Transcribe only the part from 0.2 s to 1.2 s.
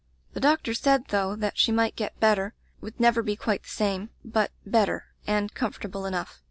The doctor said,